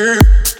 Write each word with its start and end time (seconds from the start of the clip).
Cheap. 0.00 0.59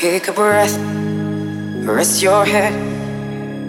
Take 0.00 0.28
a 0.28 0.32
breath, 0.32 0.78
rest 1.84 2.22
your 2.22 2.44
head, 2.44 2.72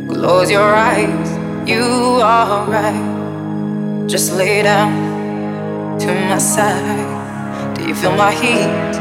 close 0.08 0.52
your 0.52 0.76
eyes. 0.76 1.28
You 1.68 1.82
are 2.22 2.70
right. 2.70 4.06
Just 4.08 4.34
lay 4.34 4.62
down 4.62 5.98
to 5.98 6.14
my 6.30 6.38
side. 6.38 7.76
Do 7.76 7.88
you 7.88 7.96
feel 7.96 8.16
my 8.16 8.32
heat 8.32 8.94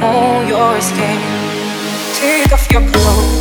on 0.00 0.48
your 0.48 0.80
skin? 0.80 1.20
Take 2.14 2.50
off 2.50 2.66
your 2.72 2.80
clothes, 2.88 3.40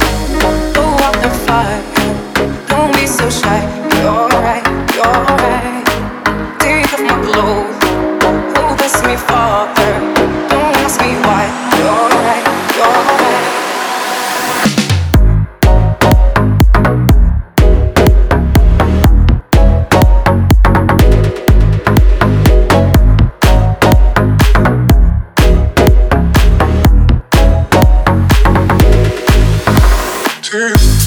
Father, 30.49 30.98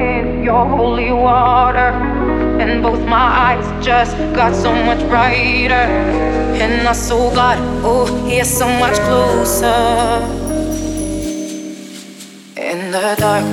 in 0.00 0.42
your 0.42 0.66
holy 0.66 1.12
water, 1.12 1.92
and 2.60 2.82
both 2.82 3.00
my 3.06 3.28
eyes 3.46 3.84
just 3.84 4.16
got 4.34 4.54
so 4.54 4.72
much 4.72 4.98
brighter. 5.08 5.86
And 6.62 6.86
I 6.86 6.92
saw 6.92 7.32
God, 7.34 7.58
oh, 7.84 8.06
is 8.28 8.58
so 8.58 8.66
much 8.66 8.98
closer. 9.00 10.22
In 12.56 12.90
the 12.90 13.14
dark, 13.18 13.44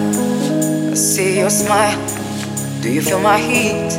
I 0.91 0.95
see 0.95 1.39
your 1.39 1.49
smile. 1.49 1.99
Do 2.81 2.89
you 2.91 3.01
feel 3.01 3.19
my 3.19 3.37
heat 3.37 3.91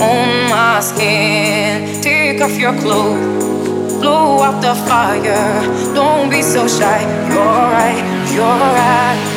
on 0.00 0.50
my 0.50 0.80
skin? 0.80 2.02
Take 2.02 2.40
off 2.40 2.58
your 2.58 2.74
clothes, 2.80 3.98
blow 4.00 4.42
out 4.42 4.60
the 4.60 4.74
fire. 4.88 5.62
Don't 5.94 6.28
be 6.28 6.42
so 6.42 6.66
shy. 6.68 7.00
You're 7.28 7.70
right, 7.76 8.02
you're 8.34 8.44
right. 8.44 9.35